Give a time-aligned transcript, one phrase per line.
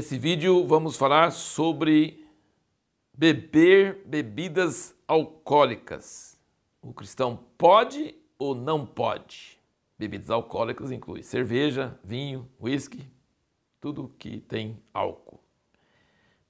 [0.00, 2.26] Nesse vídeo vamos falar sobre
[3.12, 6.40] beber bebidas alcoólicas.
[6.80, 9.60] O cristão pode ou não pode?
[9.98, 13.06] Bebidas alcoólicas inclui cerveja, vinho, uísque,
[13.78, 15.38] tudo que tem álcool.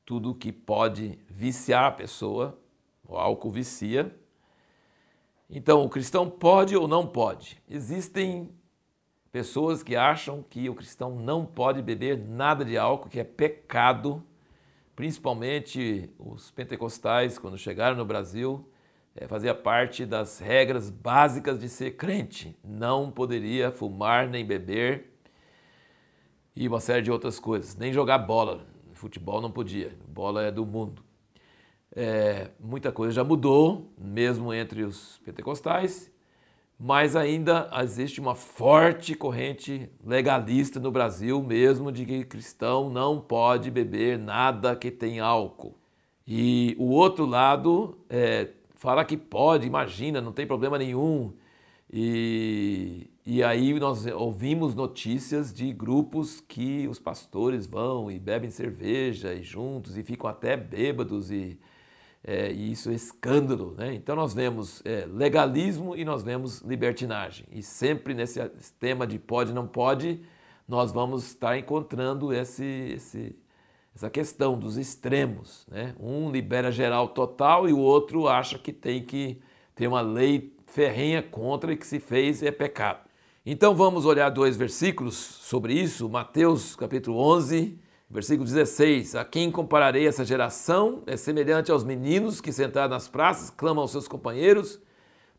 [0.07, 2.57] Tudo que pode viciar a pessoa,
[3.03, 4.17] o álcool vicia.
[5.51, 7.61] Então, o cristão pode ou não pode?
[7.69, 8.49] Existem
[9.33, 14.21] Pessoas que acham que o cristão não pode beber nada de álcool, que é pecado,
[14.97, 18.69] principalmente os pentecostais, quando chegaram no Brasil,
[19.15, 22.59] é, fazia parte das regras básicas de ser crente.
[22.65, 25.13] Não poderia fumar nem beber
[26.57, 27.77] e uma série de outras coisas.
[27.77, 28.67] Nem jogar bola.
[28.95, 31.05] Futebol não podia, bola é do mundo.
[31.95, 36.10] É, muita coisa já mudou, mesmo entre os pentecostais
[36.83, 43.71] mas ainda existe uma forte corrente legalista no Brasil mesmo de que cristão não pode
[43.71, 45.77] beber nada que tem álcool.
[46.27, 51.35] E o outro lado é, fala que pode, imagina, não tem problema nenhum.
[51.93, 59.35] E, e aí nós ouvimos notícias de grupos que os pastores vão e bebem cerveja
[59.35, 61.59] e juntos e ficam até bêbados e
[62.23, 63.75] é, e isso é escândalo.
[63.77, 63.95] Né?
[63.95, 67.47] Então nós vemos é, legalismo e nós vemos libertinagem.
[67.51, 68.41] E sempre nesse
[68.79, 70.23] tema de pode não pode,
[70.69, 73.37] nós vamos estar encontrando esse, esse,
[73.95, 75.67] essa questão dos extremos.
[75.69, 75.95] Né?
[75.99, 79.41] Um libera geral total e o outro acha que tem que
[79.75, 83.09] ter uma lei ferrenha contra e que se fez é pecado.
[83.45, 87.79] Então vamos olhar dois versículos sobre isso, Mateus capítulo 11,
[88.11, 91.05] Versículo 16: A quem compararei essa geração?
[91.07, 94.81] É semelhante aos meninos que sentados nas praças clamam aos seus companheiros: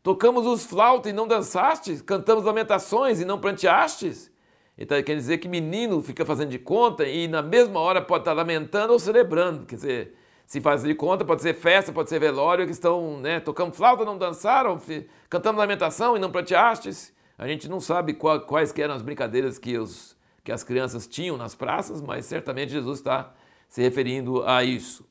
[0.02, 4.32] Tocamos os flautas e não dançastes, cantamos lamentações e não pranteastes.
[4.78, 8.32] Então quer dizer que menino fica fazendo de conta e na mesma hora pode estar
[8.32, 9.66] lamentando ou celebrando.
[9.66, 10.14] Quer dizer,
[10.46, 14.02] se faz de conta, pode ser festa, pode ser velório, que estão, né, tocando flauta,
[14.02, 14.80] não dançaram,
[15.28, 17.12] cantamos lamentação e não pranteastes.
[17.36, 21.54] A gente não sabe quais eram as brincadeiras que os que as crianças tinham nas
[21.54, 23.32] praças, mas certamente Jesus está
[23.68, 25.08] se referindo a isso.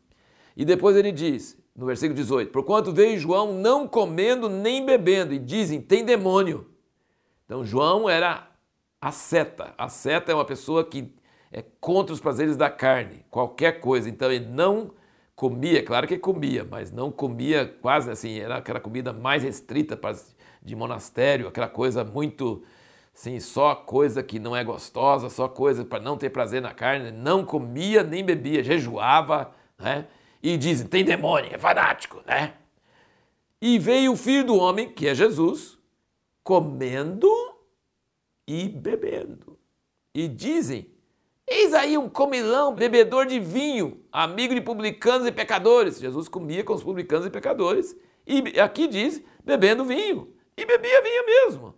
[0.56, 5.40] E depois ele diz, no versículo 18: Porquanto veio João não comendo nem bebendo, e
[5.40, 6.70] dizem, tem demônio.
[7.46, 8.48] Então, João era
[9.00, 9.74] a seta.
[9.78, 11.14] A seta é uma pessoa que
[11.52, 14.10] é contra os prazeres da carne, qualquer coisa.
[14.10, 14.94] Então, ele não
[15.36, 20.00] comia, claro que comia, mas não comia quase assim, era aquela comida mais restrita
[20.62, 22.64] de monastério, aquela coisa muito
[23.14, 27.12] Sim, só coisa que não é gostosa, só coisa para não ter prazer na carne,
[27.12, 30.08] não comia nem bebia, jejuava, né?
[30.42, 32.54] E dizem, tem demônio, é fanático, né?
[33.62, 35.78] E veio o filho do homem, que é Jesus,
[36.44, 37.30] comendo
[38.48, 39.60] e bebendo.
[40.16, 40.90] E dizem,
[41.46, 46.00] eis aí um comilão, bebedor de vinho, amigo de publicanos e pecadores.
[46.00, 47.96] Jesus comia com os publicanos e pecadores.
[48.26, 50.34] E aqui diz, bebendo vinho.
[50.58, 51.76] E bebia vinho mesmo.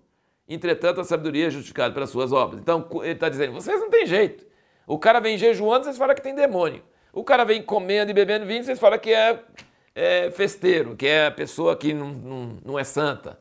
[0.53, 2.61] Entretanto, a sabedoria é justificada pelas suas obras.
[2.61, 4.45] Então, ele está dizendo: vocês não têm jeito.
[4.85, 6.83] O cara vem jejuando, vocês falam que tem demônio.
[7.11, 9.43] O cara vem comendo e bebendo vinho, vocês falam que é,
[9.95, 13.39] é festeiro, que é a pessoa que não, não, não é santa.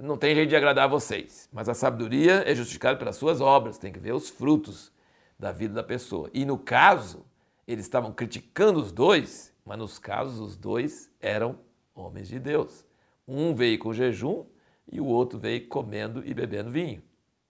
[0.00, 1.48] Não tem jeito de agradar a vocês.
[1.52, 4.92] Mas a sabedoria é justificada pelas suas obras, tem que ver os frutos
[5.38, 6.28] da vida da pessoa.
[6.34, 7.24] E no caso,
[7.66, 11.58] eles estavam criticando os dois, mas nos casos, os dois eram
[11.94, 12.84] homens de Deus.
[13.26, 14.44] Um veio com jejum
[14.90, 17.02] e o outro veio comendo e bebendo vinho,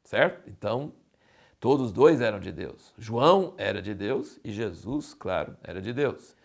[0.02, 0.48] certo?
[0.48, 0.92] Então,
[1.60, 2.92] todos dois eram de Deus.
[2.98, 6.36] João era de Deus e Jesus, claro, era de Deus.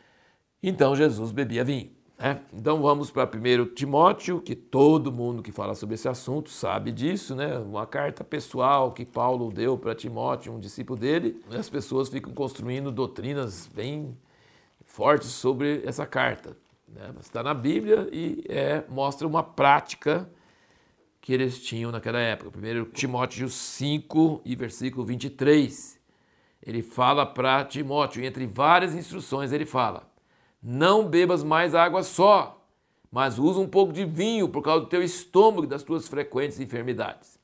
[0.61, 1.91] Então, Jesus bebia vinho.
[2.17, 2.41] Né?
[2.53, 7.33] Então, vamos para 1 Timóteo, que todo mundo que fala sobre esse assunto sabe disso,
[7.33, 7.57] né?
[7.57, 11.41] Uma carta pessoal que Paulo deu para Timóteo, um discípulo dele.
[11.49, 14.17] As pessoas ficam construindo doutrinas bem
[14.83, 16.57] fortes sobre essa carta.
[16.87, 17.13] Né?
[17.21, 20.29] Está na Bíblia e é, mostra uma prática
[21.21, 22.51] que eles tinham naquela época.
[22.51, 25.99] Primeiro Timóteo 5 e versículo 23.
[26.61, 30.09] Ele fala para Timóteo, entre várias instruções, ele fala:
[30.61, 32.65] Não bebas mais água só,
[33.11, 36.59] mas usa um pouco de vinho por causa do teu estômago e das tuas frequentes
[36.59, 37.39] enfermidades.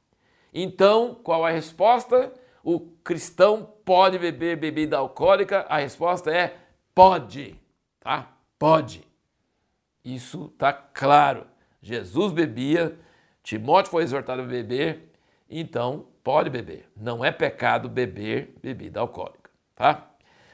[0.54, 2.34] Então, qual a resposta?
[2.64, 5.66] O cristão pode beber bebida alcoólica?
[5.70, 6.56] A resposta é
[6.96, 7.56] pode,
[8.00, 8.32] tá?
[8.58, 9.04] Pode.
[10.04, 11.46] Isso tá claro.
[11.82, 12.98] Jesus bebia,
[13.46, 15.04] Timóteo foi exortado a beber,
[15.48, 16.90] então pode beber.
[16.98, 20.10] Não é pecado beber bebida alcoólica, tá?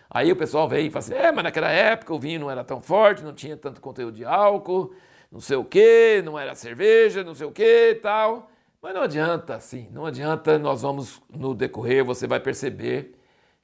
[0.09, 2.65] Aí o pessoal vem e fala assim: é, mas naquela época o vinho não era
[2.65, 4.93] tão forte, não tinha tanto conteúdo de álcool,
[5.31, 8.51] não sei o quê, não era cerveja, não sei o quê tal.
[8.81, 13.15] Mas não adianta assim, não adianta, nós vamos no decorrer, você vai perceber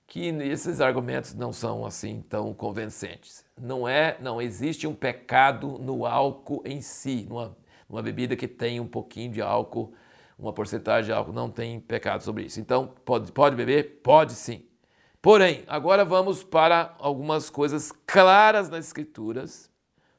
[0.08, 3.44] que esses argumentos não são assim tão convincentes.
[3.60, 7.58] Não é, não existe um pecado no álcool em si, numa,
[7.90, 9.94] numa bebida que tem um pouquinho de álcool,
[10.38, 12.60] uma porcentagem de álcool, não tem pecado sobre isso.
[12.60, 14.02] Então, pode, pode beber?
[14.04, 14.68] Pode sim.
[15.22, 19.70] Porém, agora vamos para algumas coisas claras nas Escrituras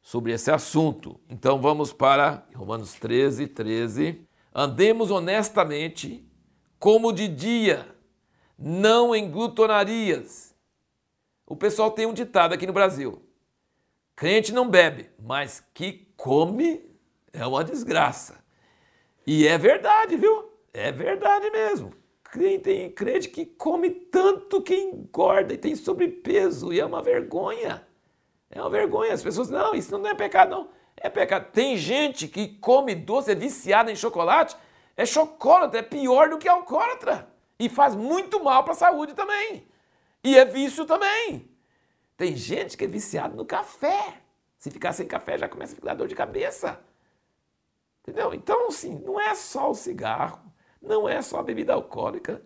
[0.03, 1.21] sobre esse assunto.
[1.29, 4.27] Então vamos para Romanos 13, 13.
[4.55, 6.27] Andemos honestamente
[6.79, 7.95] como de dia,
[8.59, 10.55] não em glutonarias.
[11.47, 13.23] O pessoal tem um ditado aqui no Brasil:
[14.17, 16.88] crente não bebe, mas que come
[17.33, 18.43] é uma desgraça.
[19.27, 20.51] E é verdade, viu?
[20.73, 21.93] É verdade mesmo.
[22.63, 27.87] Tem crente que come tanto que engorda e tem sobrepeso, e é uma vergonha.
[28.51, 29.13] É uma vergonha.
[29.13, 30.69] As pessoas, não, isso não é pecado, não.
[30.97, 31.51] É pecado.
[31.53, 34.57] Tem gente que come doce, é viciada em chocolate,
[34.97, 37.29] é chocolate, é pior do que alcoólatra.
[37.59, 39.67] E faz muito mal para a saúde também.
[40.23, 41.51] E é vício também.
[42.17, 44.23] Tem gente que é viciada no café.
[44.59, 46.81] Se ficar sem café, já começa a ficar dor de cabeça.
[48.09, 48.33] Entendeu?
[48.33, 50.41] Então, assim, não é só o cigarro,
[50.81, 52.43] não é só a bebida alcoólica.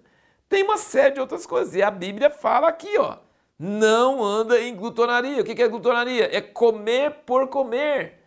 [0.48, 1.74] Tem uma série de outras coisas.
[1.74, 3.18] E a Bíblia fala aqui, ó
[3.64, 5.40] não anda em glutonaria.
[5.40, 6.36] O que é glutonaria?
[6.36, 8.18] É comer por comer.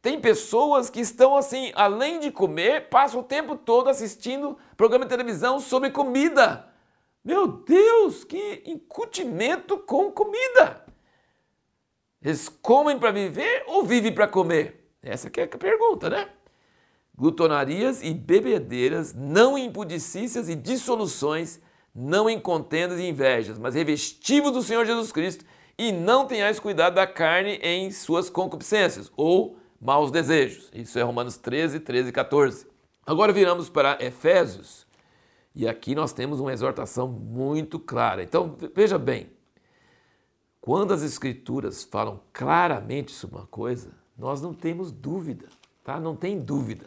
[0.00, 5.10] Tem pessoas que estão assim, além de comer, passam o tempo todo assistindo programa de
[5.10, 6.66] televisão sobre comida.
[7.22, 10.86] Meu Deus, que incutimento com comida!
[12.22, 14.90] Eles comem para viver ou vivem para comer?
[15.02, 16.30] Essa é a pergunta, né?
[17.16, 21.60] Glutonarias e bebedeiras, não impudicícias e dissoluções
[21.94, 25.44] não em contendas e invejas, mas revestivos do Senhor Jesus Cristo
[25.76, 30.70] e não tenhais cuidado da carne em suas concupiscências ou maus desejos.
[30.72, 32.66] Isso é Romanos 13, 13 e 14.
[33.04, 34.86] Agora viramos para Efésios
[35.54, 38.22] e aqui nós temos uma exortação muito clara.
[38.22, 39.30] Então veja bem,
[40.60, 45.48] quando as Escrituras falam claramente sobre uma coisa, nós não temos dúvida,
[45.82, 45.98] tá?
[45.98, 46.86] Não tem dúvida.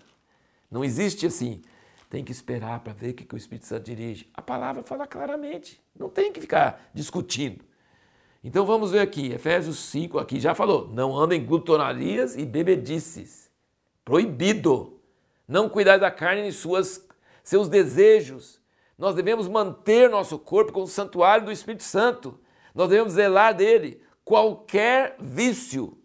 [0.76, 1.62] Não existe assim,
[2.10, 4.30] tem que esperar para ver o que o Espírito Santo dirige.
[4.34, 7.64] A palavra fala claramente, não tem que ficar discutindo.
[8.44, 13.50] Então vamos ver aqui, Efésios 5, aqui já falou: não andem em glutonarias e bebedices.
[14.04, 15.00] Proibido.
[15.48, 17.08] Não cuidar da carne e suas,
[17.42, 18.60] seus desejos.
[18.98, 22.38] Nós devemos manter nosso corpo como santuário do Espírito Santo.
[22.74, 24.02] Nós devemos zelar dele.
[24.26, 25.98] Qualquer vício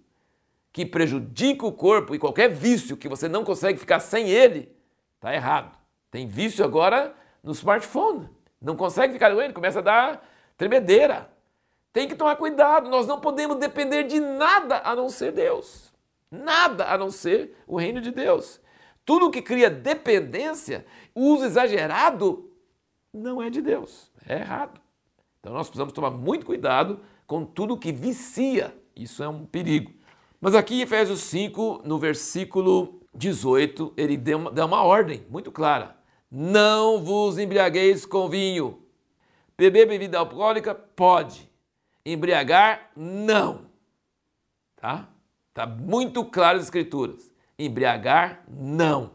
[0.73, 4.75] que prejudique o corpo e qualquer vício que você não consegue ficar sem ele,
[5.17, 5.77] está errado.
[6.11, 8.29] Tem vício agora no smartphone.
[8.61, 11.31] Não consegue ficar com ele, começa a dar tremedeira.
[11.93, 15.93] Tem que tomar cuidado, nós não podemos depender de nada a não ser Deus.
[16.31, 18.61] Nada a não ser o reino de Deus.
[19.05, 22.49] Tudo que cria dependência, uso exagerado,
[23.13, 24.81] não é de Deus, é errado.
[25.41, 28.77] Então nós precisamos tomar muito cuidado com tudo que vicia.
[28.95, 29.93] Isso é um perigo.
[30.41, 35.97] Mas aqui em Efésios 5, no versículo 18, ele dá uma, ordem muito clara.
[36.31, 38.83] Não vos embriagueis com vinho.
[39.59, 41.51] Beber bebida alcoólica pode.
[42.07, 43.67] Embriagar, não.
[44.77, 45.09] Tá?
[45.53, 47.31] Tá muito claro as escrituras.
[47.59, 49.11] Embriagar, não.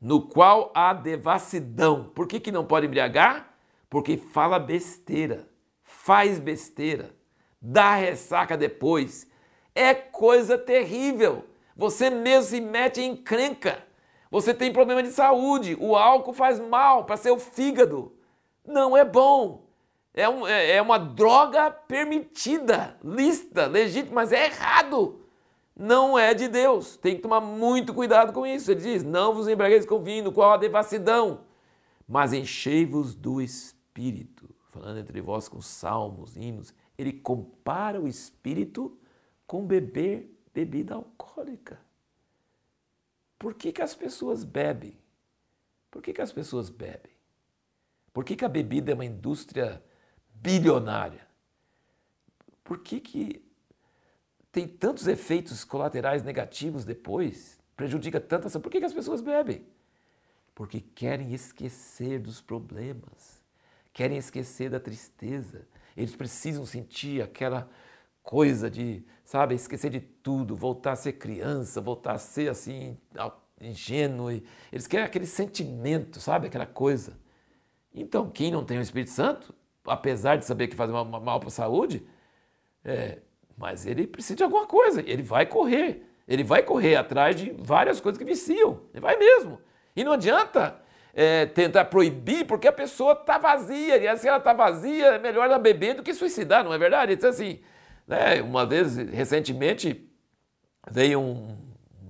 [0.00, 2.10] No qual há devassidão.
[2.12, 3.54] Por que, que não pode embriagar?
[3.88, 5.48] Porque fala besteira,
[5.84, 7.14] faz besteira,
[7.62, 9.28] dá ressaca depois.
[9.76, 11.44] É coisa terrível.
[11.76, 13.84] Você mesmo se mete em crenca.
[14.30, 18.12] Você tem problema de saúde, o álcool faz mal para seu fígado.
[18.66, 19.66] Não é bom.
[20.14, 25.20] É, um, é, é uma droga permitida, lista, legítima, mas é errado.
[25.78, 26.96] Não é de Deus.
[26.96, 28.70] Tem que tomar muito cuidado com isso.
[28.70, 31.40] Ele diz: Não vos embriagueis com vinho, qual a devassidão,
[32.08, 34.48] mas enchei-vos do espírito.
[34.70, 36.72] Falando entre vós com salmos, hinos.
[36.96, 38.98] Ele compara o espírito
[39.46, 41.78] com beber bebida alcoólica.
[43.38, 44.98] Por que, que as pessoas bebem?
[45.90, 47.12] Por que, que as pessoas bebem?
[48.12, 49.82] Por que, que a bebida é uma indústria
[50.34, 51.26] bilionária?
[52.64, 53.44] Por que, que
[54.50, 57.60] tem tantos efeitos colaterais negativos depois?
[57.76, 59.66] Prejudica tanta Por que, que as pessoas bebem?
[60.54, 63.42] Porque querem esquecer dos problemas,
[63.92, 65.68] querem esquecer da tristeza.
[65.94, 67.70] Eles precisam sentir aquela
[68.22, 72.96] coisa de, sabe, esquecer de tudo, voltar a ser criança, voltar a ser assim,
[73.60, 74.30] ingênuo.
[74.72, 77.18] Eles querem aquele sentimento, sabe, aquela coisa.
[77.92, 79.52] Então, quem não tem o Espírito Santo,
[79.84, 82.06] apesar de saber que faz mal para a saúde,
[82.84, 83.18] é,
[83.58, 86.06] mas ele precisa de alguma coisa, ele vai correr.
[86.28, 88.80] Ele vai correr atrás de várias coisas que viciam.
[88.92, 89.60] Ele vai mesmo.
[89.94, 90.80] E não adianta
[91.12, 93.96] é, tentar proibir porque a pessoa está vazia.
[93.96, 97.12] E se ela está vazia, é melhor ela beber do que suicidar, não é verdade?
[97.12, 97.60] Então, assim,
[98.06, 100.08] né, uma vez, recentemente,
[100.90, 101.56] veio um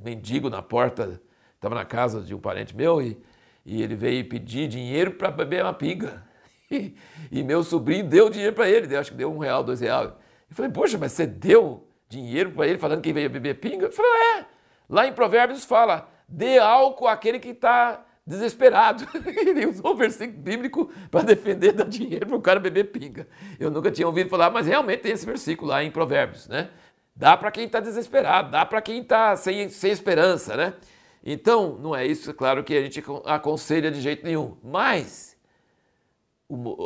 [0.04, 1.20] mendigo na porta,
[1.54, 3.20] estava na casa de um parente meu e,
[3.64, 6.24] e ele veio pedir dinheiro para beber uma pinga.
[6.68, 6.96] E,
[7.30, 10.08] e, meu sobrinho deu dinheiro para ele, acho que deu um real, dois reais.
[10.50, 13.86] Eu falei, poxa, mas você deu dinheiro para ele falando que veio beber pinga?
[13.86, 14.10] Eu falei,
[14.40, 14.46] é.
[14.88, 19.06] Lá em Provérbios fala, dê álcool àquele que está desesperado.
[19.24, 23.28] Ele usou o versículo bíblico para defender dar dinheiro para o cara beber pinga.
[23.58, 26.70] Eu nunca tinha ouvido falar, mas realmente tem esse versículo lá em Provérbios, né?
[27.14, 30.74] Dá para quem está desesperado, dá para quem está sem, sem esperança, né?
[31.24, 34.56] Então, não é isso, é claro, que a gente aconselha de jeito nenhum.
[34.62, 35.36] Mas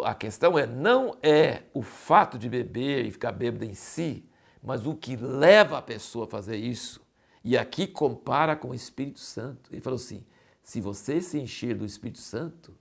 [0.05, 4.25] a questão é, não é o fato de beber e ficar bêbado em si,
[4.63, 7.05] mas o que leva a pessoa a fazer isso.
[7.45, 9.71] E aqui compara com o Espírito Santo.
[9.73, 10.25] Ele falou assim:
[10.63, 12.75] se você se encher do Espírito Santo,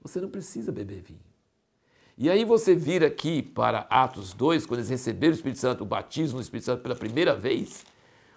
[0.00, 1.20] você não precisa beber vinho.
[2.16, 5.86] E aí você vira aqui para Atos 2, quando eles receberam o Espírito Santo, o
[5.86, 7.84] batismo no Espírito Santo pela primeira vez,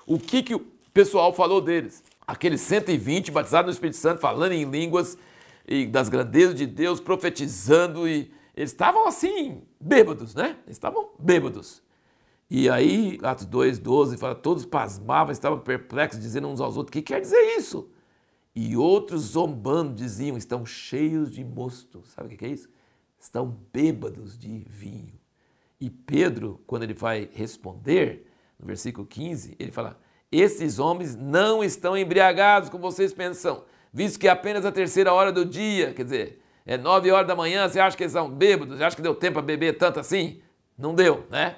[0.06, 2.04] o que, que o pessoal falou deles?
[2.26, 5.18] Aqueles 120 batizados no Espírito Santo, falando em línguas
[5.68, 10.58] e das grandezas de Deus, profetizando, e eles estavam assim, bêbados, né?
[10.66, 11.84] Eles estavam bêbados.
[12.50, 16.94] E aí, Atos 2, 12, fala, todos pasmavam, estavam perplexos, dizendo uns aos outros, o
[16.94, 17.90] que quer dizer isso?
[18.60, 22.02] E outros zombando diziam: estão cheios de mosto.
[22.08, 22.68] Sabe o que é isso?
[23.20, 25.14] Estão bêbados de vinho.
[25.80, 28.26] E Pedro, quando ele vai responder,
[28.60, 30.00] no versículo 15, ele fala:
[30.32, 35.32] Esses homens não estão embriagados como vocês pensam, visto que é apenas a terceira hora
[35.32, 38.76] do dia, quer dizer, é nove horas da manhã, você acha que eles são bêbados?
[38.76, 40.42] Você acha que deu tempo para beber tanto assim?
[40.76, 41.58] Não deu, né?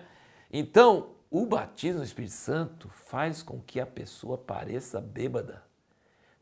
[0.51, 5.69] Então, o batismo no Espírito Santo faz com que a pessoa pareça bêbada.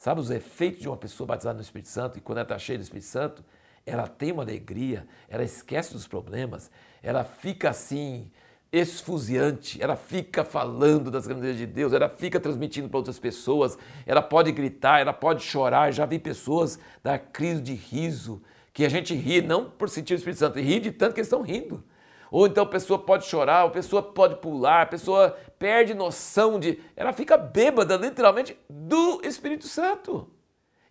[0.07, 2.79] Sabe os efeitos de uma pessoa batizada no Espírito Santo e quando ela está cheia
[2.79, 3.43] do Espírito Santo,
[3.85, 6.71] ela tem uma alegria, ela esquece dos problemas,
[7.03, 8.31] ela fica assim,
[8.71, 14.21] esfuziante, ela fica falando das grandezas de Deus, ela fica transmitindo para outras pessoas, ela
[14.21, 15.91] pode gritar, ela pode chorar.
[15.91, 20.15] Já vi pessoas dar crise de riso, que a gente ri não por sentir o
[20.15, 21.83] Espírito Santo, ri de tanto que eles estão rindo.
[22.29, 26.81] Ou então a pessoa pode chorar, a pessoa pode pular, a pessoa perde noção de.
[26.95, 30.29] Ela fica bêbada, literalmente, do Espírito Santo.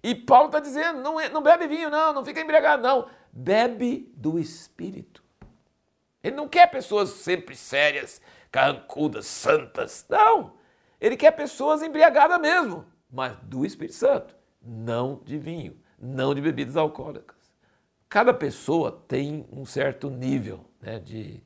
[0.03, 3.09] E Paulo está dizendo: não, é, não bebe vinho, não, não fica embriagado, não.
[3.33, 5.23] Bebe do Espírito.
[6.23, 10.07] Ele não quer pessoas sempre sérias, carrancudas, santas.
[10.09, 10.55] Não.
[11.01, 16.77] Ele quer pessoas embriagadas mesmo, mas do Espírito Santo, não de vinho, não de bebidas
[16.77, 17.37] alcoólicas.
[18.09, 21.43] Cada pessoa tem um certo nível né, de,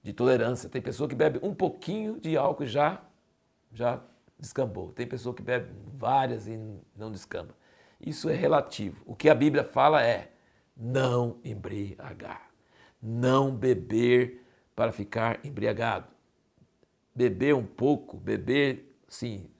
[0.00, 0.68] de tolerância.
[0.70, 3.02] Tem pessoa que bebe um pouquinho de álcool e já,
[3.72, 4.00] já
[4.38, 4.92] descambou.
[4.92, 6.56] Tem pessoa que bebe várias e
[6.96, 7.52] não descamba.
[8.00, 9.02] Isso é relativo.
[9.04, 10.30] O que a Bíblia fala é
[10.76, 12.50] não embriagar.
[13.02, 16.06] Não beber para ficar embriagado.
[17.14, 19.50] Beber um pouco, beber, sim,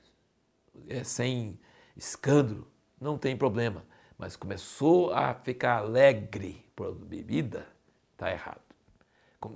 [0.88, 1.58] é, sem
[1.96, 3.82] escândalo, não tem problema.
[4.18, 7.66] Mas começou a ficar alegre por bebida,
[8.12, 8.65] está errado.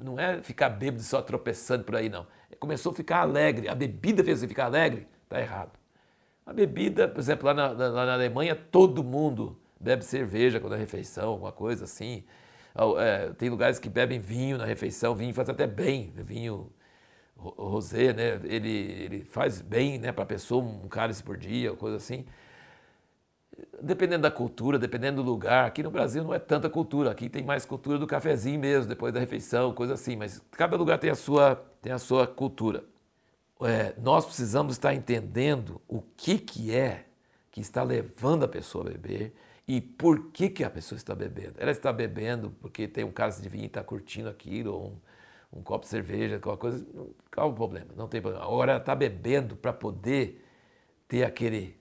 [0.03, 2.27] Não é ficar bêbado só tropeçando por aí, não.
[2.59, 3.69] Começou a ficar alegre.
[3.69, 5.07] A bebida fez você ficar alegre?
[5.25, 5.73] Está errado.
[6.45, 11.31] A bebida, por exemplo, lá na, na, Alemanha, todo mundo bebe cerveja quando é refeição,
[11.31, 12.25] alguma coisa assim.
[12.99, 16.73] É, tem lugares que bebem vinho na refeição, vinho faz até bem, vinho
[17.37, 18.41] rosé, né?
[18.45, 22.27] Ele, ele faz bem né, para a pessoa, um cálice por dia, coisa assim
[23.83, 27.43] dependendo da cultura, dependendo do lugar, aqui no Brasil não é tanta cultura, aqui tem
[27.43, 31.15] mais cultura do cafezinho mesmo, depois da refeição, coisa assim, mas cada lugar tem a
[31.15, 32.85] sua, tem a sua cultura.
[33.63, 37.07] É, nós precisamos estar entendendo o que, que é
[37.51, 39.35] que está levando a pessoa a beber
[39.67, 41.55] e por que, que a pessoa está bebendo.
[41.59, 44.87] Ela está bebendo porque tem um cálice de vinho e está curtindo aquilo, ou
[45.53, 46.87] um, um copo de cerveja, qualquer coisa,
[47.33, 47.89] qual o problema?
[47.97, 48.45] Não tem problema.
[48.45, 50.45] Agora ela está bebendo para poder
[51.07, 51.80] ter aquele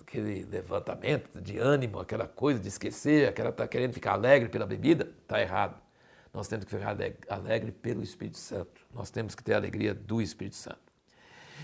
[0.00, 5.10] aquele levantamento de ânimo, aquela coisa de esquecer, aquela tá querendo ficar alegre pela bebida,
[5.22, 5.80] está errado.
[6.32, 6.96] Nós temos que ficar
[7.28, 8.80] alegre pelo Espírito Santo.
[8.94, 10.78] Nós temos que ter a alegria do Espírito Santo.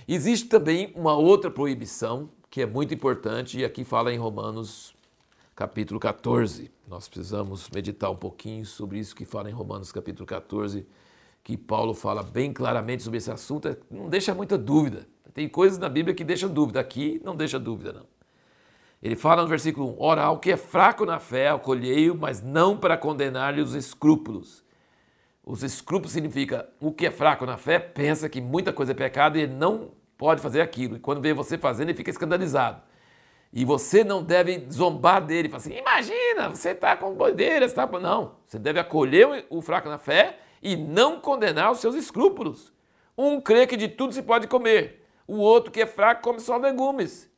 [0.08, 4.94] Existe também uma outra proibição que é muito importante e aqui fala em Romanos
[5.54, 6.70] capítulo 14.
[6.88, 10.86] Nós precisamos meditar um pouquinho sobre isso que fala em Romanos capítulo 14,
[11.44, 15.06] que Paulo fala bem claramente sobre esse assunto, não deixa muita dúvida.
[15.34, 18.06] Tem coisas na Bíblia que deixam dúvida, aqui não deixa dúvida, não.
[19.02, 22.76] Ele fala no versículo 1: Ora, ao que é fraco na fé, acolhei-o, mas não
[22.76, 24.64] para condenar-lhe os escrúpulos.
[25.44, 29.36] Os escrúpulos significa o que é fraco na fé, pensa que muita coisa é pecado
[29.36, 30.96] e ele não pode fazer aquilo.
[30.96, 32.80] E quando vê você fazendo, ele fica escandalizado.
[33.52, 37.86] E você não deve zombar dele, falar assim, imagina, você está com bodeira, você tá...
[38.00, 42.72] Não, você deve acolher o fraco na fé e não condenar os seus escrúpulos.
[43.18, 45.01] Um crê que de tudo se pode comer,
[45.32, 47.30] o outro que é fraco come só legumes.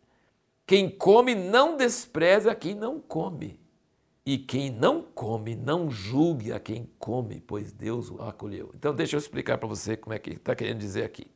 [0.66, 3.60] Quem come não despreza quem não come.
[4.26, 8.70] E quem não come, não julgue a quem come, pois Deus o acolheu.
[8.74, 11.30] Então deixa eu explicar para você como é que está querendo dizer aqui.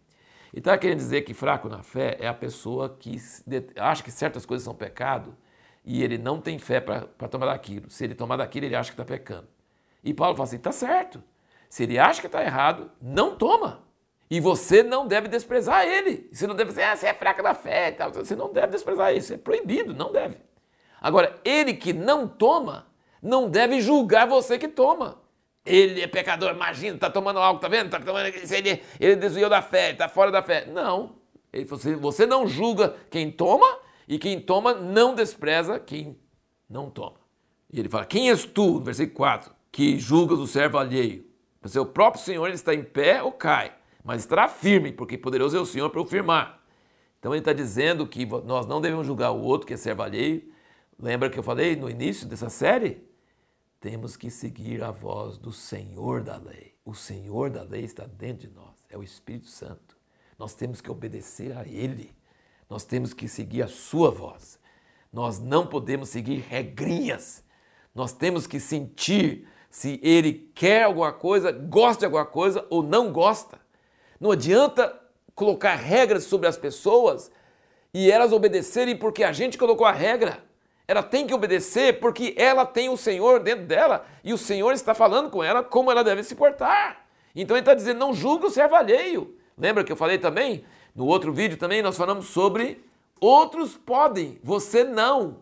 [0.53, 3.17] E está querendo dizer que fraco na fé é a pessoa que
[3.77, 5.37] acha que certas coisas são pecado
[5.85, 7.91] e ele não tem fé para tomar daquilo.
[7.91, 9.47] Se ele tomar daquilo, ele acha que está pecando.
[10.03, 11.23] E Paulo fala assim: está certo.
[11.69, 13.87] Se ele acha que está errado, não toma.
[14.31, 16.29] E você não deve desprezar ele.
[16.33, 17.97] Você não deve dizer, ah, você é fraca da fé.
[18.15, 19.33] Você não deve desprezar isso.
[19.33, 20.37] É proibido, não deve.
[21.01, 22.87] Agora, ele que não toma,
[23.23, 25.21] não deve julgar você que toma.
[25.65, 27.91] Ele é pecador, imagina, está tomando algo, tá vendo?
[27.91, 30.67] Tá tomando, ele, ele desviou da fé, está fora da fé.
[30.67, 31.17] Não.
[31.53, 36.19] Ele, você, você não julga quem toma e quem toma não despreza quem
[36.69, 37.21] não toma.
[37.71, 41.27] E ele fala: Quem és tu, no versículo 4, que julgas o servo alheio?
[41.63, 43.75] O seu próprio Senhor ele está em pé ou cai,
[44.09, 46.63] mas estará firme, porque poderoso é o Senhor para o firmar.
[47.19, 50.51] Então ele está dizendo que nós não devemos julgar o outro que é servo alheio.
[50.99, 53.07] Lembra que eu falei no início dessa série?
[53.79, 56.75] Temos que seguir a voz do Senhor da lei.
[56.87, 59.95] O Senhor da lei está dentro de nós, é o Espírito Santo.
[60.39, 62.11] Nós temos que obedecer a Ele.
[62.71, 64.59] Nós temos que seguir a Sua voz.
[65.13, 67.45] Nós não podemos seguir regrinhas.
[67.95, 73.13] Nós temos que sentir se ele quer alguma coisa, gosta de alguma coisa ou não
[73.13, 73.68] gosta.
[74.21, 74.99] Não adianta
[75.35, 77.31] colocar regras sobre as pessoas
[77.95, 80.43] e elas obedecerem porque a gente colocou a regra.
[80.87, 84.95] Ela tem que obedecer porque ela tem o Senhor dentro dela e o Senhor está
[84.95, 87.07] falando com ela como ela deve se portar.
[87.37, 89.37] Então ele está dizendo: não julga o servo alheio.
[89.57, 90.65] Lembra que eu falei também?
[90.95, 92.85] No outro vídeo também nós falamos sobre
[93.21, 95.39] outros podem, você não.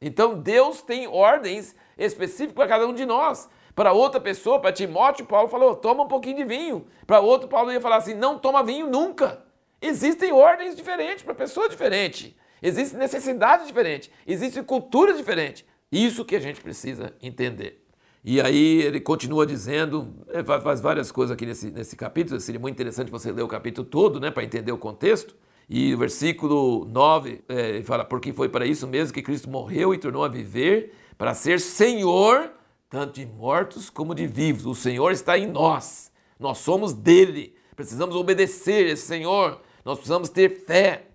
[0.00, 3.48] Então Deus tem ordens específico para cada um de nós.
[3.74, 6.86] Para outra pessoa, para Timóteo, Paulo falou: toma um pouquinho de vinho.
[7.06, 9.42] Para outro, Paulo ia falar assim: não toma vinho nunca.
[9.80, 12.34] Existem ordens diferentes para pessoas diferentes.
[12.62, 14.10] Existem necessidades diferentes.
[14.26, 15.66] Existe cultura diferente.
[15.90, 17.82] Isso que a gente precisa entender.
[18.24, 22.74] E aí ele continua dizendo, é, faz várias coisas aqui nesse, nesse capítulo, seria muito
[22.76, 25.34] interessante você ler o capítulo todo, né, para entender o contexto.
[25.68, 29.98] E o versículo 9 é, fala: Porque foi para isso mesmo que Cristo morreu e
[29.98, 32.52] tornou a viver, para ser Senhor,
[32.92, 34.66] tanto de mortos como de vivos.
[34.66, 37.56] O Senhor está em nós, nós somos dele.
[37.74, 41.06] Precisamos obedecer esse Senhor, nós precisamos ter fé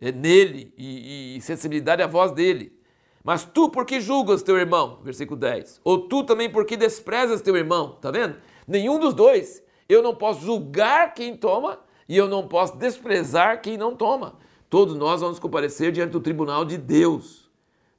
[0.00, 2.76] é, nele e, e sensibilidade à voz dele.
[3.22, 4.98] Mas tu por que julgas teu irmão?
[5.04, 5.80] Versículo 10.
[5.84, 7.98] Ou tu também por que desprezas teu irmão?
[8.00, 8.34] Tá vendo?
[8.66, 9.62] Nenhum dos dois.
[9.88, 14.40] Eu não posso julgar quem toma e eu não posso desprezar quem não toma.
[14.68, 17.48] Todos nós vamos comparecer diante do tribunal de Deus.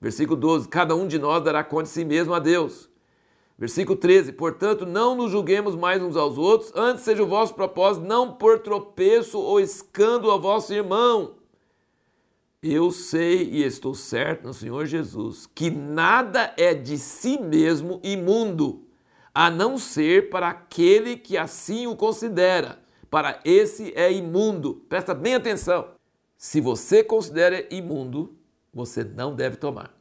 [0.02, 2.92] Versículo 12: Cada um de nós dará conta de si mesmo a Deus.
[3.63, 8.06] Versículo 13: Portanto, não nos julguemos mais uns aos outros, antes seja o vosso propósito
[8.06, 11.36] não por tropeço ou escândalo ao vosso irmão.
[12.62, 18.86] Eu sei e estou certo no Senhor Jesus que nada é de si mesmo imundo,
[19.34, 22.80] a não ser para aquele que assim o considera.
[23.10, 24.84] Para esse é imundo.
[24.89, 25.88] Presta bem atenção.
[26.36, 28.36] Se você considera imundo,
[28.73, 29.97] você não deve tomar.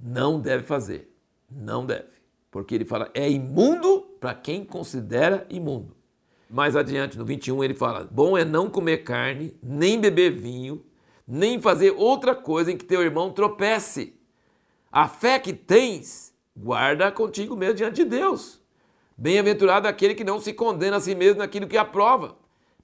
[0.00, 1.12] Não deve fazer.
[1.50, 2.14] Não deve.
[2.54, 5.96] Porque ele fala, é imundo para quem considera imundo.
[6.48, 10.80] Mais adiante, no 21, ele fala: Bom é não comer carne, nem beber vinho,
[11.26, 14.14] nem fazer outra coisa em que teu irmão tropece.
[14.92, 18.60] A fé que tens, guarda contigo mesmo diante de Deus.
[19.18, 22.36] Bem-aventurado aquele que não se condena a si mesmo naquilo que aprova.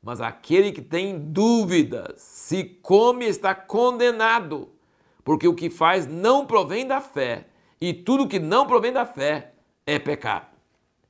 [0.03, 4.71] Mas aquele que tem dúvidas, se come, está condenado,
[5.23, 7.47] porque o que faz não provém da fé,
[7.81, 9.53] e tudo que não provém da fé
[9.87, 10.47] é pecado.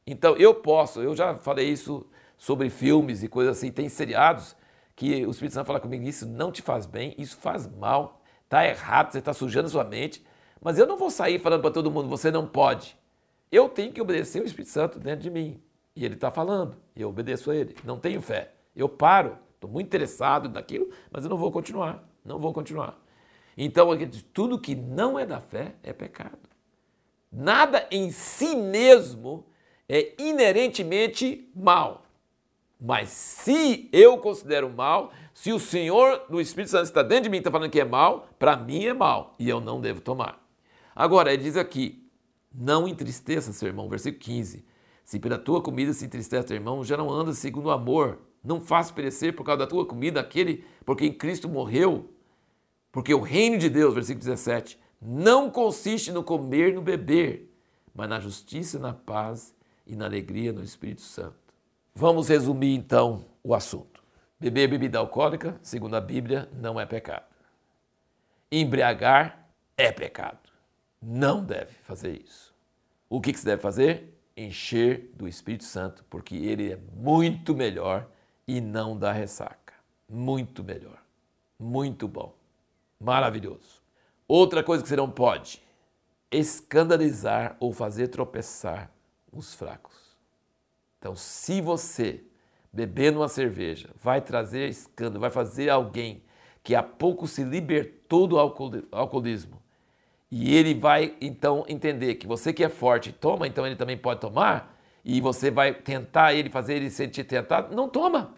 [0.06, 2.06] Então eu posso, eu já falei isso
[2.37, 4.56] sobre filmes e coisas assim, tem seriados
[4.96, 8.66] que o Espírito Santo fala comigo, isso não te faz bem, isso faz mal, está
[8.66, 10.24] errado, você está sujando sua mente,
[10.61, 12.98] mas eu não vou sair falando para todo mundo, você não pode.
[13.50, 15.61] Eu tenho que obedecer o Espírito Santo dentro de mim.
[15.96, 17.74] E ele está falando, e eu obedeço a ele.
[17.85, 18.52] Não tenho fé.
[18.76, 22.04] Eu paro, estou muito interessado naquilo, mas eu não vou continuar.
[22.24, 22.98] Não vou continuar.
[23.56, 23.88] Então,
[24.33, 26.38] tudo que não é da fé é pecado.
[27.30, 29.46] Nada em si mesmo
[29.88, 32.06] é inerentemente mal.
[32.80, 37.36] Mas se eu considero mal, se o Senhor do Espírito Santo está dentro de mim
[37.36, 40.40] e está falando que é mal, para mim é mal e eu não devo tomar.
[40.94, 42.06] Agora, ele diz aqui:
[42.52, 44.64] não entristeça seu irmão, versículo 15.
[45.04, 48.18] Se pela tua comida se entristece teu irmão, já não anda segundo o amor.
[48.42, 52.08] Não faça perecer por causa da tua comida aquele por quem Cristo morreu.
[52.90, 57.50] Porque o reino de Deus, versículo 17, não consiste no comer no beber,
[57.94, 59.54] mas na justiça, na paz
[59.86, 61.36] e na alegria no Espírito Santo.
[61.94, 64.02] Vamos resumir então o assunto.
[64.38, 67.26] Beber bebida alcoólica, segundo a Bíblia, não é pecado.
[68.50, 70.50] Embriagar é pecado.
[71.00, 72.54] Não deve fazer isso.
[73.08, 74.14] O que, que se deve fazer?
[74.36, 78.08] Encher do Espírito Santo, porque ele é muito melhor
[78.46, 79.74] e não dá ressaca.
[80.08, 81.02] Muito melhor.
[81.58, 82.34] Muito bom.
[82.98, 83.79] Maravilhoso.
[84.32, 85.60] Outra coisa que você não pode:
[86.30, 88.88] escandalizar ou fazer tropeçar
[89.32, 89.96] os fracos.
[90.96, 92.22] Então, se você
[92.72, 96.22] beber uma cerveja vai trazer escândalo, vai fazer alguém
[96.62, 99.60] que há pouco se libertou do alcoolismo
[100.30, 104.20] e ele vai então entender que você que é forte toma, então ele também pode
[104.20, 108.32] tomar e você vai tentar ele fazer ele sentir tentado, não toma.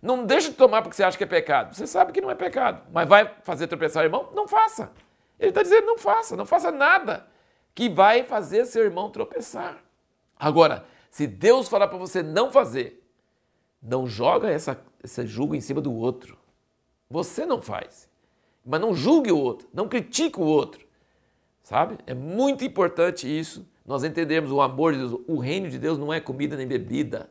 [0.00, 1.74] Não deixa de tomar porque você acha que é pecado.
[1.74, 4.30] Você sabe que não é pecado, mas vai fazer tropeçar o irmão?
[4.34, 4.92] Não faça.
[5.38, 7.26] Ele está dizendo: não faça, não faça nada
[7.74, 9.82] que vai fazer seu irmão tropeçar.
[10.36, 13.04] Agora, se Deus falar para você não fazer,
[13.82, 16.36] não joga essa, esse julgo em cima do outro.
[17.08, 18.08] Você não faz.
[18.64, 20.86] Mas não julgue o outro, não critique o outro.
[21.62, 21.98] Sabe?
[22.06, 25.20] É muito importante isso, nós entendemos o amor de Deus.
[25.26, 27.30] O reino de Deus não é comida nem bebida.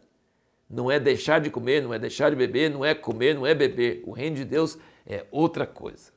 [0.69, 3.55] Não é deixar de comer, não é deixar de beber, não é comer, não é
[3.55, 4.03] beber.
[4.05, 6.11] O reino de Deus é outra coisa.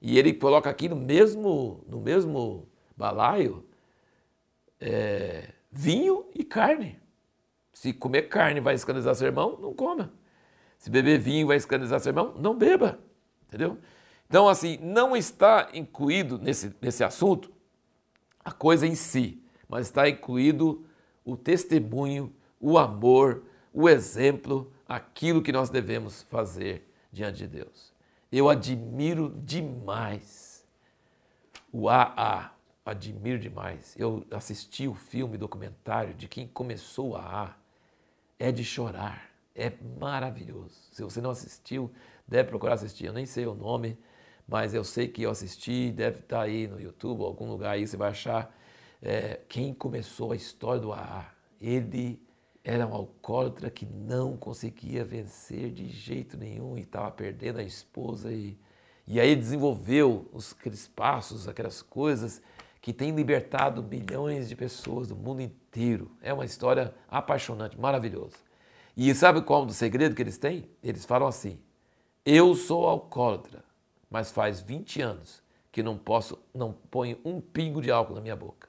[0.00, 3.64] E ele coloca aqui no mesmo, no mesmo balaio
[4.80, 6.98] é, vinho e carne.
[7.72, 10.12] Se comer carne vai escandalizar seu irmão, não coma.
[10.78, 12.98] Se beber vinho vai escandalizar seu irmão, não beba.
[13.46, 13.78] Entendeu?
[14.28, 17.52] Então, assim, não está incluído nesse, nesse assunto
[18.44, 20.84] a coisa em si, mas está incluído
[21.24, 23.44] o testemunho, o amor,
[23.76, 27.92] o exemplo, aquilo que nós devemos fazer diante de Deus.
[28.32, 30.66] Eu admiro demais
[31.70, 32.52] o AA,
[32.86, 33.94] admiro demais.
[33.98, 37.54] Eu assisti o filme documentário de quem começou o AA.
[38.38, 40.74] É de chorar, é maravilhoso.
[40.90, 41.92] Se você não assistiu,
[42.26, 43.04] deve procurar assistir.
[43.04, 43.98] Eu nem sei o nome,
[44.48, 47.98] mas eu sei que eu assisti, deve estar aí no YouTube, algum lugar aí você
[47.98, 48.56] vai achar
[49.02, 51.26] é, quem começou a história do AA.
[51.60, 52.25] Ele
[52.68, 58.32] era um alcoólatra que não conseguia vencer de jeito nenhum e estava perdendo a esposa.
[58.32, 58.58] E,
[59.06, 62.42] e aí desenvolveu os, aqueles passos, aquelas coisas
[62.82, 66.10] que têm libertado milhões de pessoas do mundo inteiro.
[66.20, 68.34] É uma história apaixonante, maravilhosa.
[68.96, 70.68] E sabe qual é o segredo que eles têm?
[70.82, 71.60] Eles falam assim:
[72.24, 73.62] Eu sou alcoólatra,
[74.10, 78.34] mas faz 20 anos que não posso, não ponho um pingo de álcool na minha
[78.34, 78.68] boca.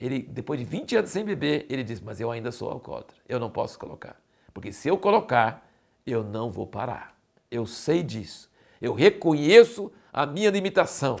[0.00, 3.38] Ele, depois de 20 anos sem beber, ele disse: Mas eu ainda sou alcoólatra, eu
[3.38, 4.16] não posso colocar.
[4.54, 5.70] Porque se eu colocar,
[6.06, 7.14] eu não vou parar.
[7.50, 8.50] Eu sei disso.
[8.80, 11.16] Eu reconheço a minha limitação.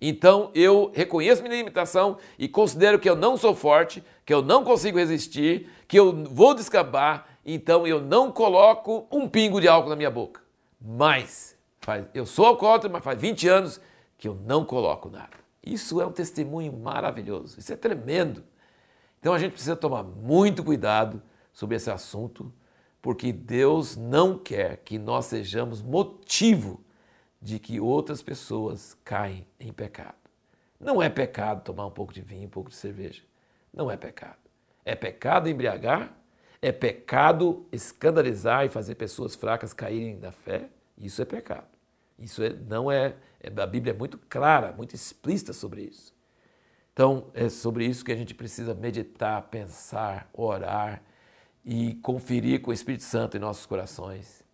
[0.00, 4.64] Então eu reconheço minha limitação e considero que eu não sou forte, que eu não
[4.64, 9.96] consigo resistir, que eu vou descambar, então eu não coloco um pingo de álcool na
[9.96, 10.42] minha boca.
[10.80, 13.80] Mas faz, eu sou alcoólatra, mas faz 20 anos
[14.18, 15.43] que eu não coloco nada.
[15.64, 18.44] Isso é um testemunho maravilhoso, isso é tremendo.
[19.18, 21.22] Então a gente precisa tomar muito cuidado
[21.52, 22.52] sobre esse assunto,
[23.00, 26.84] porque Deus não quer que nós sejamos motivo
[27.40, 30.16] de que outras pessoas caem em pecado.
[30.78, 33.22] Não é pecado tomar um pouco de vinho, um pouco de cerveja.
[33.72, 34.38] Não é pecado.
[34.84, 36.14] É pecado embriagar,
[36.60, 40.68] é pecado escandalizar e fazer pessoas fracas caírem da fé.
[40.98, 41.73] Isso é pecado.
[42.18, 46.14] Isso é, não é, é, a Bíblia é muito clara, muito explícita sobre isso.
[46.92, 51.02] Então, é sobre isso que a gente precisa meditar, pensar, orar
[51.64, 54.44] e conferir com o Espírito Santo em nossos corações.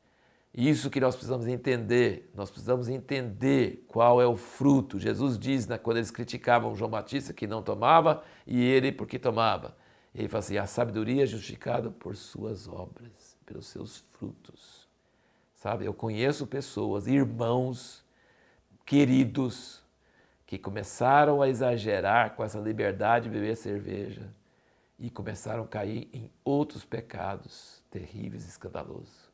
[0.52, 4.98] Isso que nós precisamos entender, nós precisamos entender qual é o fruto.
[4.98, 9.76] Jesus diz, né, quando eles criticavam João Batista que não tomava e ele porque tomava.
[10.14, 14.79] Ele fala assim: a sabedoria é justificada por suas obras, pelos seus frutos.
[15.60, 18.02] Sabe, eu conheço pessoas, irmãos,
[18.86, 19.84] queridos,
[20.46, 24.32] que começaram a exagerar com essa liberdade de beber cerveja
[24.98, 29.30] e começaram a cair em outros pecados terríveis e escandalosos.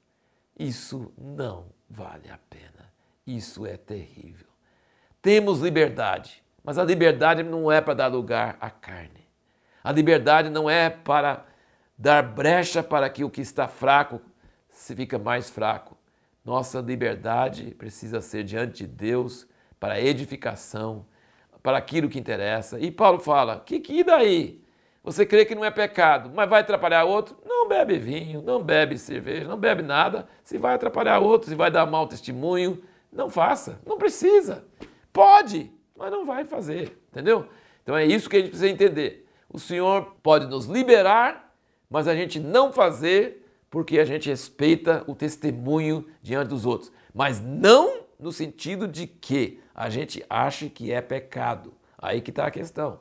[0.59, 2.93] Isso não vale a pena.
[3.25, 4.49] Isso é terrível.
[5.23, 9.29] Temos liberdade, mas a liberdade não é para dar lugar à carne.
[9.85, 11.47] A liberdade não é para
[11.97, 14.21] dar brecha para que o que está fraco
[14.69, 15.96] se fica mais fraco.
[16.47, 19.49] Nossa liberdade precisa ser diante de Deus
[19.81, 21.05] para edificação,
[21.61, 22.79] para aquilo que interessa.
[22.79, 24.63] E Paulo fala: que, que daí?
[25.03, 27.37] Você crê que não é pecado, mas vai atrapalhar outro?
[27.45, 30.29] Não bebe vinho, não bebe cerveja, não bebe nada.
[30.45, 32.81] Se vai atrapalhar outro, se vai dar mau testemunho,
[33.13, 33.81] não faça.
[33.85, 34.65] Não precisa.
[35.13, 37.49] Pode, mas não vai fazer, entendeu?
[37.83, 39.29] Então é isso que a gente precisa entender.
[39.49, 41.53] O Senhor pode nos liberar,
[41.91, 43.46] mas a gente não fazer
[43.77, 46.91] porque a gente respeita o testemunho diante dos outros.
[47.13, 51.75] Mas não no sentido de que a gente ache que é pecado.
[51.99, 53.01] Aí que está a questão.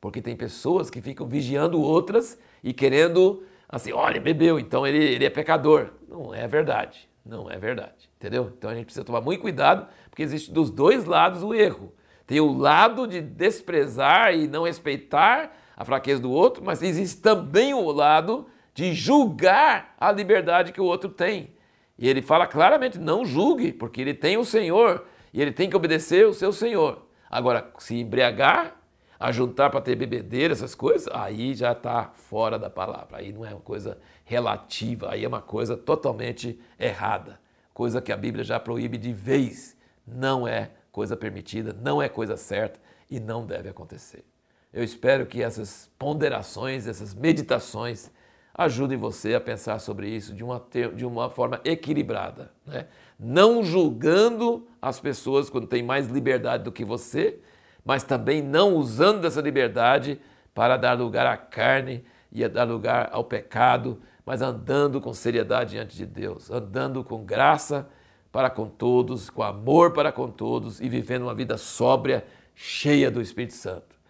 [0.00, 5.24] Porque tem pessoas que ficam vigiando outras e querendo, assim, olha, bebeu, então ele, ele
[5.24, 5.90] é pecador.
[6.08, 7.08] Não é verdade.
[7.26, 8.08] Não é verdade.
[8.16, 8.52] Entendeu?
[8.56, 11.92] Então a gente precisa tomar muito cuidado, porque existe dos dois lados o erro.
[12.28, 17.74] Tem o lado de desprezar e não respeitar a fraqueza do outro, mas existe também
[17.74, 21.54] o lado de julgar a liberdade que o outro tem.
[21.98, 25.76] E ele fala claramente: não julgue, porque ele tem o Senhor e ele tem que
[25.76, 27.06] obedecer o seu Senhor.
[27.30, 28.76] Agora, se embriagar,
[29.18, 33.18] ajuntar para ter bebedeira, essas coisas, aí já está fora da palavra.
[33.18, 37.40] Aí não é uma coisa relativa, aí é uma coisa totalmente errada.
[37.72, 39.76] Coisa que a Bíblia já proíbe de vez.
[40.06, 42.78] Não é coisa permitida, não é coisa certa
[43.10, 44.24] e não deve acontecer.
[44.72, 48.10] Eu espero que essas ponderações, essas meditações,
[48.54, 50.62] ajudem você a pensar sobre isso de uma,
[50.94, 52.50] de uma forma equilibrada.
[52.66, 52.86] Né?
[53.18, 57.38] Não julgando as pessoas quando têm mais liberdade do que você,
[57.84, 60.20] mas também não usando dessa liberdade
[60.54, 65.96] para dar lugar à carne e dar lugar ao pecado, mas andando com seriedade diante
[65.96, 67.88] de Deus, andando com graça
[68.30, 73.20] para com todos, com amor para com todos e vivendo uma vida sóbria, cheia do
[73.20, 74.01] Espírito Santo.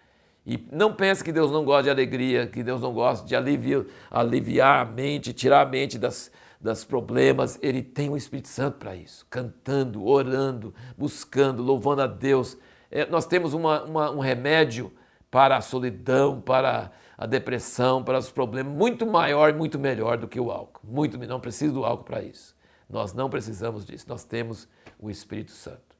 [0.44, 3.84] E não pense que Deus não gosta de alegria, que Deus não gosta de aliviar,
[4.10, 7.58] aliviar a mente, tirar a mente das, das problemas.
[7.62, 12.56] Ele tem o Espírito Santo para isso, cantando, orando, buscando, louvando a Deus.
[12.90, 14.92] É, nós temos uma, uma, um remédio
[15.30, 20.26] para a solidão, para a depressão, para os problemas, muito maior e muito melhor do
[20.26, 20.80] que o álcool.
[20.84, 22.54] Muito, não precisa do álcool para isso.
[22.90, 24.04] Nós não precisamos disso.
[24.08, 25.96] Nós temos o Espírito Santo.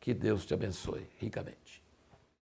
[0.00, 1.61] Que Deus te abençoe ricamente.